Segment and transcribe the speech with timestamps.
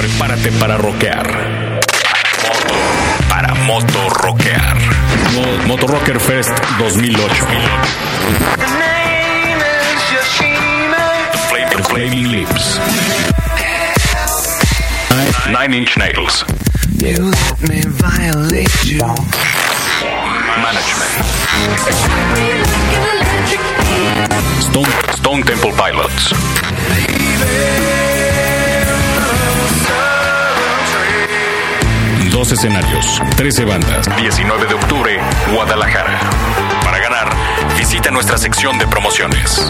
[0.00, 1.22] Prepárate para rockear.
[3.28, 4.76] Para moto rockear.
[5.34, 7.20] Mo- Moto Rocker Fest 2008.
[11.70, 12.78] The Flaming Lips.
[15.52, 16.44] Nine Inch Nails.
[16.96, 19.04] You let me violate you.
[20.64, 21.12] Management.
[24.62, 26.32] Stone, Stone Temple Pilots.
[32.50, 34.08] Dos escenarios, 13 bandas.
[34.16, 35.20] 19 de octubre,
[35.54, 36.18] Guadalajara.
[36.82, 37.28] Para ganar,
[37.78, 39.64] visita nuestra sección de promociones.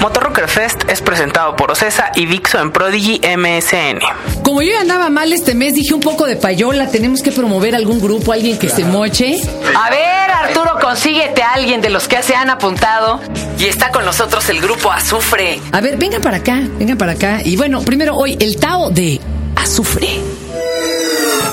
[0.00, 4.00] Motorrocker Fest es presentado por Ocesa y Dixo en Prodigy MSN.
[4.42, 7.76] Como yo ya andaba mal este mes, dije un poco de payola, tenemos que promover
[7.76, 9.40] algún grupo, alguien que se moche.
[9.76, 13.20] A ver, Arturo, consíguete a alguien de los que se han apuntado.
[13.56, 15.60] Y está con nosotros el grupo Azufre.
[15.70, 17.38] A ver, vengan para acá, vengan para acá.
[17.44, 19.20] Y bueno, primero hoy, el Tao de
[19.54, 20.08] Azufre.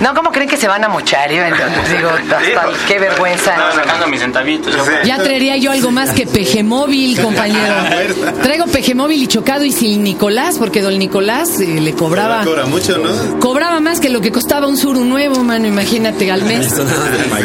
[0.00, 1.30] No, ¿cómo creen que se van a mochar?
[1.30, 3.54] Yo entonces digo, hasta qué vergüenza.
[3.74, 4.74] sacando mis centavitos.
[5.04, 7.74] Ya traería yo algo más que peje móvil, compañero.
[8.42, 12.44] Traigo peje móvil y chocado y sin Nicolás, porque don Nicolás eh, le cobraba.
[12.44, 13.40] Cobra mucho, ¿no?
[13.40, 16.74] Cobraba más que lo que costaba un suru nuevo, mano, imagínate, al mes.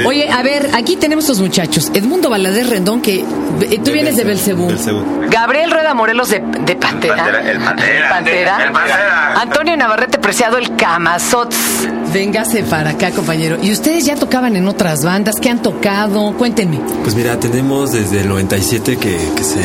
[0.05, 1.91] Oye, a ver, aquí tenemos estos muchachos.
[1.93, 4.71] Edmundo Valadez Rendón, que eh, tú vienes de Belcebú.
[5.29, 7.15] Gabriel Rueda Morelos de, de Pantera.
[7.15, 8.09] Pantera, el Pantera.
[8.09, 8.63] Pantera.
[8.65, 9.33] El Pantera.
[9.41, 11.87] Antonio Navarrete Preciado, el Camazots.
[12.13, 13.57] Véngase para acá, compañero.
[13.61, 15.35] ¿Y ustedes ya tocaban en otras bandas?
[15.41, 16.33] ¿Qué han tocado?
[16.37, 16.79] Cuéntenme.
[17.03, 19.61] Pues mira, tenemos desde el 97 que, que se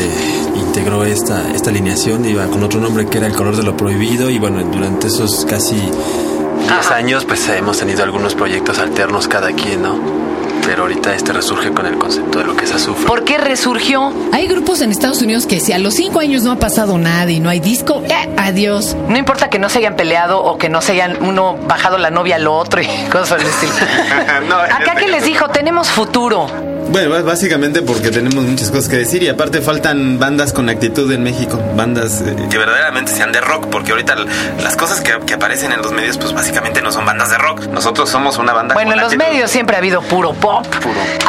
[0.55, 4.29] integró esta, esta alineación, iba con otro nombre que era El Color de lo Prohibido
[4.29, 9.81] y bueno, durante esos casi 10 años pues hemos tenido algunos proyectos alternos cada quien,
[9.81, 10.26] ¿no?
[10.67, 13.05] Pero ahorita este resurge con el concepto de lo que es azufre.
[13.07, 14.11] ¿Por qué resurgió?
[14.33, 17.31] Hay grupos en Estados Unidos que si a los cinco años no ha pasado nada
[17.31, 18.97] y no hay disco, eh, adiós.
[19.07, 22.11] No importa que no se hayan peleado o que no se hayan uno bajado la
[22.11, 23.71] novia al otro y cosas por el estilo.
[24.49, 26.47] No, en Acá este que les dijo, tenemos futuro.
[26.91, 31.11] Bueno, bás- básicamente porque tenemos muchas cosas que decir y aparte faltan bandas con actitud
[31.11, 34.15] en México, bandas eh, que verdaderamente sean de rock, porque ahorita
[34.63, 37.67] las cosas que, que aparecen en los medios pues básicamente no son bandas de rock.
[37.67, 39.31] Nosotros somos una banda Bueno, con en los actitud.
[39.31, 40.65] medios siempre ha habido puro pop.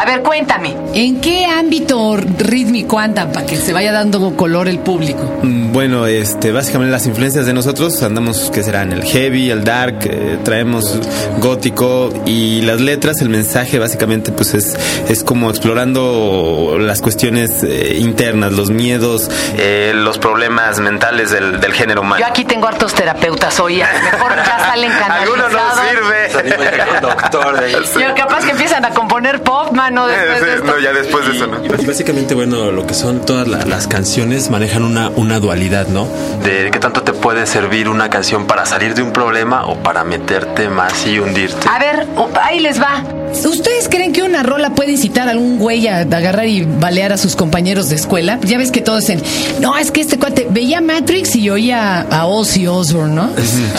[0.01, 0.77] A ver, cuéntame.
[0.95, 5.21] ¿En qué ámbito rítmico andan para que se vaya dando color el público?
[5.43, 9.99] Mm, Bueno, este, básicamente las influencias de nosotros andamos, que serán el heavy, el dark,
[10.05, 10.99] eh, traemos
[11.41, 14.77] gótico y las letras, el mensaje básicamente pues es,
[15.09, 21.73] es como explorando las cuestiones eh, internas, los miedos, eh, los problemas mentales del, del
[21.73, 22.21] género humano.
[22.21, 23.81] Yo aquí tengo hartos terapeutas hoy.
[23.83, 25.77] a lo Mejor ya salen Alguno canalizados.
[25.77, 27.01] no sirve.
[27.01, 27.65] doctor
[28.01, 30.65] Yo capaz que empiezan a componer pop, mano, después de esto.
[30.67, 31.65] no, ya después de eso, ¿no?
[31.65, 36.07] Y básicamente, bueno, lo que son todas la- las canciones manejan una, una dualidad, ¿no?
[36.45, 40.05] De qué tanto te puede servir una canción para salir de un problema o para
[40.05, 41.69] meterte más y hundirte.
[41.69, 43.03] A ver, oh, ahí les va.
[43.45, 47.17] ¿Ustedes creen que una rola puede incitar a algún güey a agarrar y balear a
[47.17, 48.39] sus compañeros de escuela?
[48.43, 49.23] Ya ves que todos dicen,
[49.61, 53.31] no, es que este cuate veía Matrix y oía a Ozzy Osbourne, ¿no?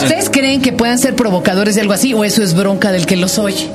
[0.02, 3.16] ¿Ustedes creen que puedan ser provocadores de algo así o eso es bronca del que
[3.16, 3.68] los oye?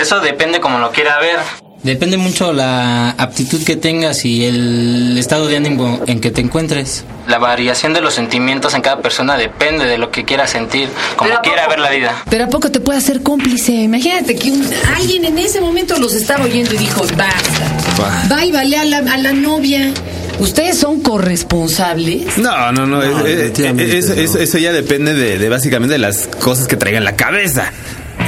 [0.00, 1.63] Eso depende como lo quiera ver.
[1.84, 7.04] Depende mucho la aptitud que tengas y el estado de ánimo en que te encuentres.
[7.28, 11.28] La variación de los sentimientos en cada persona depende de lo que quiera sentir, como
[11.28, 11.70] Pero ¿a quiera poco?
[11.70, 12.22] ver la vida.
[12.30, 13.72] Pero ¿a poco te puede hacer cómplice?
[13.72, 18.30] Imagínate que un- alguien en ese momento los estaba oyendo y dijo, basta.
[18.32, 19.92] Va y vale a la, a la novia.
[20.40, 22.38] ¿Ustedes son corresponsables?
[22.38, 23.02] No, no, no.
[23.02, 24.20] es- es- definitivamente eso, no.
[24.22, 27.70] eso- eso ya depende de, de básicamente de las cosas que traiga en la cabeza.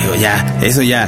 [0.07, 1.05] Digo, ya, eso ya.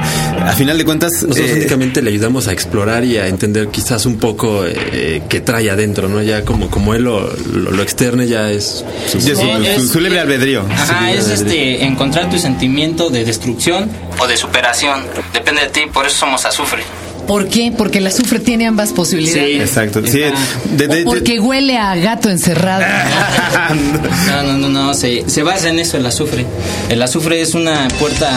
[0.47, 1.13] A final de cuentas.
[1.23, 5.41] Nosotros eh, únicamente le ayudamos a explorar y a entender quizás un poco eh, qué
[5.41, 6.21] trae adentro, ¿no?
[6.23, 9.63] Ya como, como él lo, lo, lo externe ya es su, ya su, No, su-
[9.65, 10.65] es- su libre albedrío.
[10.71, 13.89] Ajá, es este encontrar tu sentimiento de destrucción.
[14.21, 15.05] O de superación.
[15.33, 16.83] Depende de ti, por eso somos azufre.
[17.29, 17.73] ¿Por qué?
[17.77, 19.61] Porque el azufre tiene ambas posibilidades.
[19.61, 20.01] Exacto.
[20.05, 20.39] Sí, Está-
[20.71, 22.83] de- de- O porque huele a gato encerrado.
[24.27, 26.47] No, no, no, no, se, se basa en eso el azufre.
[26.89, 28.31] El azufre es una puerta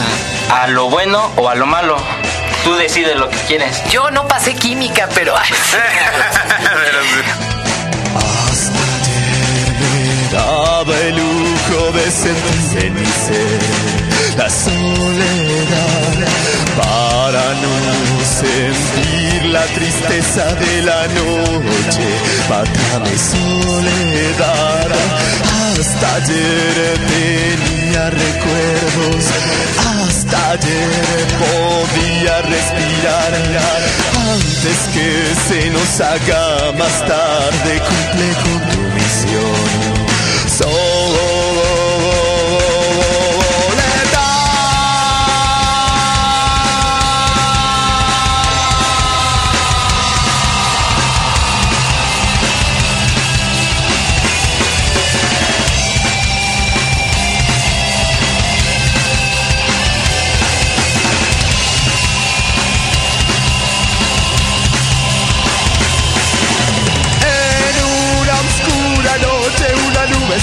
[0.50, 1.96] A lo bueno o a lo malo.
[2.64, 3.82] Tú decides lo que quieres.
[3.90, 5.32] Yo no pasé química, pero...
[5.36, 5.48] ay,
[10.32, 15.51] daba el lujo de sentirse mi ser la soledad
[19.52, 22.08] la tristeza de la noche
[22.48, 24.90] mátame soledad.
[25.78, 29.24] Hasta ayer tenía recuerdos
[30.22, 33.32] hasta ayer podía respirar.
[34.32, 35.08] Antes que
[35.48, 38.28] se nos haga más tarde, cumple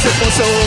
[0.01, 0.58] se posó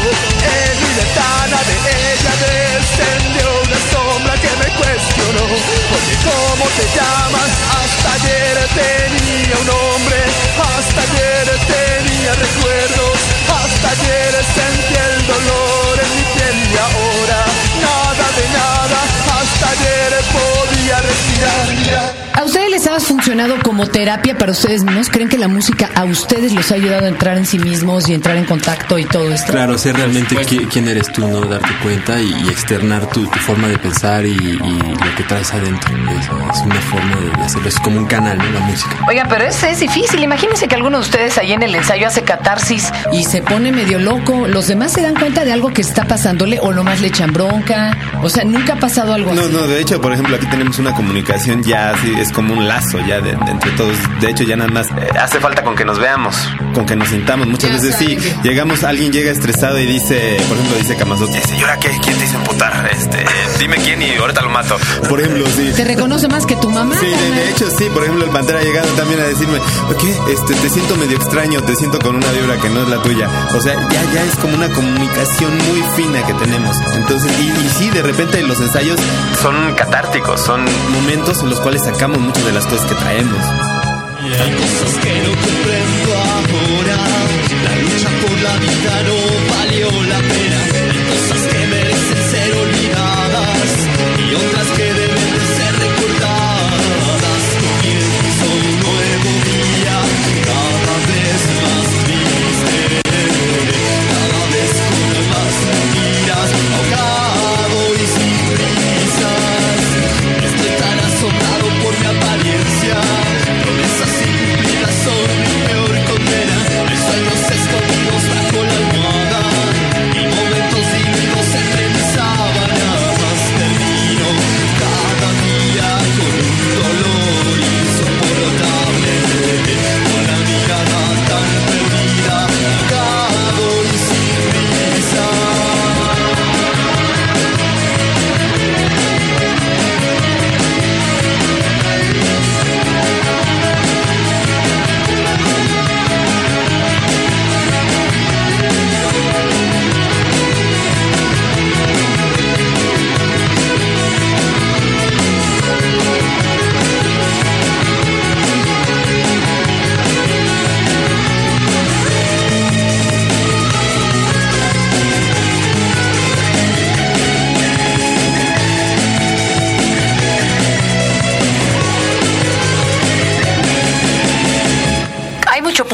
[23.22, 25.08] funcionado como terapia para ustedes mismos?
[25.08, 28.14] ¿Creen que la música a ustedes los ha ayudado a entrar en sí mismos y
[28.14, 29.52] entrar en contacto y todo esto?
[29.52, 31.40] Claro, ser realmente qui- quién eres tú, ¿no?
[31.42, 35.52] Darte cuenta y, y externar tu, tu forma de pensar y, y lo que traes
[35.52, 35.94] adentro.
[36.10, 36.24] Es,
[36.56, 37.68] es una forma de, hacerlo.
[37.68, 38.44] Es como un canal, ¿no?
[38.58, 38.96] La música.
[39.06, 40.20] Oigan, pero es, es difícil.
[40.24, 42.90] Imagínense que alguno de ustedes ahí en el ensayo hace catarsis.
[43.12, 44.48] Y se pone medio loco.
[44.48, 47.96] ¿Los demás se dan cuenta de algo que está pasándole o nomás le echan bronca?
[48.20, 49.52] O sea, nunca ha pasado algo No, así.
[49.52, 52.98] no, de hecho, por ejemplo, aquí tenemos una comunicación ya así, es como un lazo
[53.06, 53.96] ya de, de entre todos.
[54.20, 56.36] De hecho, ya nada más eh, hace falta con que nos veamos,
[56.74, 57.46] con que nos sintamos.
[57.46, 58.42] Muchas Ya veces sí, saben.
[58.42, 61.90] llegamos, alguien llega estresado y dice, por ejemplo, dice Camazote, "Eh, señora, ¿qué?
[62.02, 62.88] ¿Quién te hizo emputar?
[62.92, 63.24] Este,
[63.58, 64.76] dime quién y ahorita lo mato.
[65.08, 65.72] Por ejemplo, sí.
[65.76, 66.94] Te reconoce más que tu mamá.
[66.98, 69.58] Sí, de, de hecho sí, por ejemplo el Pantera ha llegado también a decirme,
[70.00, 70.32] ¿qué?
[70.32, 73.28] Este, te siento medio extraño, te siento con una vibra que no es la tuya.
[73.54, 76.76] O sea, ya, ya es como una comunicación muy fina que tenemos.
[76.94, 78.98] Entonces, y, y sí, de repente los ensayos
[79.40, 83.44] son catárticos, son momentos en los cuales sacamos muchas de las cosas que traemos.
[84.24, 84.91] Y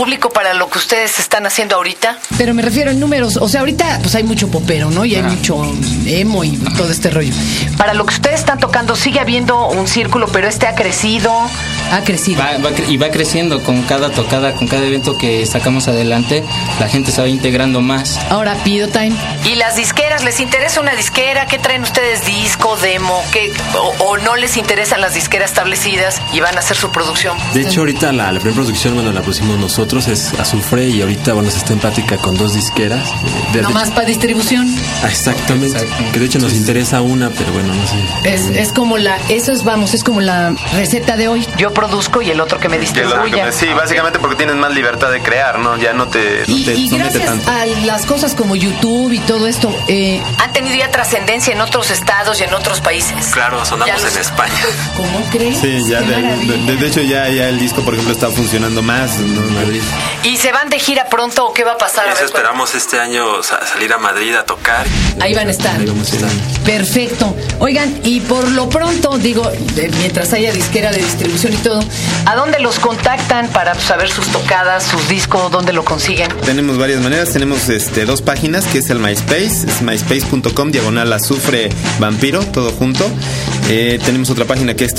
[0.08, 2.16] público para lo que ustedes están haciendo ahorita?
[2.38, 3.36] Pero me refiero en números.
[3.36, 5.04] O sea, ahorita pues hay mucho popero, ¿no?
[5.04, 5.62] Y hay mucho
[6.06, 7.34] emo y todo este rollo.
[7.76, 11.30] Para lo que ustedes están tocando, sigue habiendo un círculo, pero este ha crecido.
[11.92, 12.40] Ha crecido.
[12.40, 16.42] Va- va cre- y va creciendo con cada tocada, con cada evento que sacamos adelante,
[16.80, 18.18] la gente se va integrando más.
[18.30, 19.12] Ahora pido time.
[19.44, 20.24] ¿Y las disqueras?
[20.24, 21.44] ¿Les interesa una disquera?
[21.48, 22.24] ¿Qué traen ustedes?
[22.24, 23.22] ¿Disco, demo?
[23.30, 23.52] ¿Qué?
[23.76, 27.36] O, o no les interesan las disqueras establecidas y van a hacer su producción?
[27.52, 31.32] De hecho, ahorita la, la primera producción, bueno, la pusimos nosotros, es Azufre, y ahorita,
[31.32, 33.08] bueno, se está en plática con dos disqueras.
[33.08, 33.12] eh,
[33.54, 34.72] de- Nomás para distribución.
[35.02, 35.78] Ah, exactamente.
[36.12, 38.34] Que de hecho nos interesa una, pero bueno, no sé.
[38.34, 41.46] Es, es como la, eso es, vamos, es como la receta de hoy.
[41.56, 43.50] Yo produzco y el otro que me Que distribuya.
[43.52, 45.76] sí, básicamente porque tienes más libertad de crear, ¿no?
[45.78, 47.50] Ya no te, no Y, te y gracias tanto.
[47.50, 51.90] a las cosas como YouTube y todo esto, eh, Han tenido ya trascendencia en otros
[51.90, 53.26] estados y en otros países.
[53.32, 54.54] Claro, sonamos los- en España.
[54.96, 55.58] ¿cómo crees?
[55.58, 59.18] Sí, ya de, de- de hecho ya, ya el disco, por ejemplo, está funcionando más.
[59.18, 59.40] ¿no?
[60.25, 62.07] ¿Y se van de gira pronto o qué va a pasar?
[62.09, 64.85] A Eso ver, esperamos este año sa- salir a Madrid a tocar.
[65.21, 65.78] Ahí van a estar.
[65.78, 66.30] Ahí vamos a estar.
[66.64, 67.35] Perfecto.
[67.61, 71.80] Oigan, y por lo pronto, digo, de- mientras haya disquera de distribución y todo,
[72.26, 76.28] ¿a dónde los contactan para saber sus tocadas, sus discos, dónde lo consiguen?
[76.45, 81.68] Tenemos varias maneras, tenemos este, dos páginas, que es el MySpace, es myspace.com, diagonal azufre
[82.00, 83.09] vampiro, todo junto.
[83.68, 84.95] Eh, tenemos otra página que es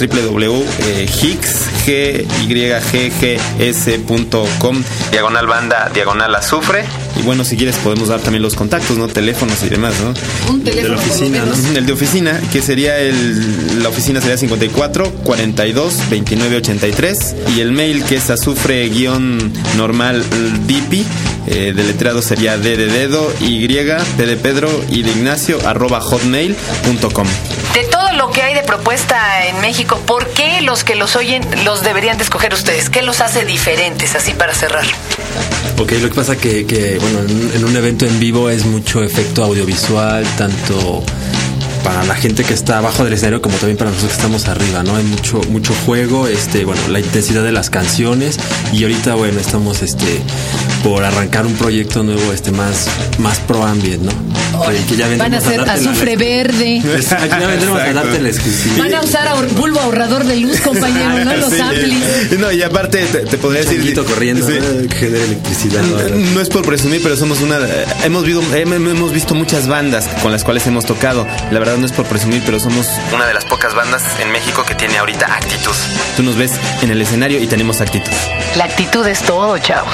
[3.49, 4.78] www.higgs.com,
[5.11, 6.85] diagonal banda, diagonal azufre.
[7.17, 9.07] Y bueno, si quieres podemos dar también los contactos, ¿no?
[9.07, 10.13] Teléfonos y demás, ¿no?
[10.51, 10.95] Un teléfono.
[10.95, 11.43] lo oficina,
[11.75, 13.83] El de oficina, que sería el.
[13.83, 17.35] La oficina sería 54 42 29 83.
[17.55, 20.23] Y el mail, que es azufre guion normal
[20.65, 21.05] dipi.
[21.47, 27.27] Eh, deletreado sería D de dedo, Y, P de Pedro y de Ignacio, arroba hotmail.com.
[27.73, 31.43] De todo lo que hay de propuesta en México, ¿por qué los que los oyen
[31.65, 32.89] los deberían de escoger ustedes?
[32.89, 34.85] ¿Qué los hace diferentes, así para cerrar?
[35.77, 37.19] Ok, lo que pasa que, que bueno,
[37.53, 41.03] en, un evento en vivo es mucho efecto audiovisual, tanto
[41.83, 44.83] para la gente que está abajo del escenario como también para nosotros que estamos arriba,
[44.83, 44.95] ¿no?
[44.95, 48.37] Hay mucho mucho juego, este, bueno, la intensidad de las canciones
[48.73, 50.21] y ahorita bueno, estamos este
[50.83, 54.11] por arrancar un proyecto nuevo este más más pro ambient, ¿no?
[54.69, 56.77] Que- que ya Van a la- azufre verde.
[56.77, 58.75] Exacto, ya vendremos a darte la exclusiva.
[58.83, 61.33] Van a usar bulbo ahorrador de luz, compañero, ¿no?
[61.37, 62.39] Los Sí, amplis.
[62.39, 63.79] No, y aparte te, te podría decir.
[63.99, 64.53] Corriendo, Sí.
[64.59, 64.87] ¿no?
[64.89, 65.81] que genera electricidad.
[65.81, 66.15] ¿no?
[66.33, 67.57] No es por presumir, pero somos una.
[68.03, 71.27] Hemos visto, hem- hemos visto muchas bandas con las cuales hemos tocado.
[71.51, 74.63] La verdad no es por presumir, pero somos una de las pocas bandas en México
[74.67, 75.71] que tiene ahorita actitud.
[76.17, 78.11] Tú nos ves en el escenario y tenemos actitud.
[78.57, 79.93] La actitud es todo, chavos.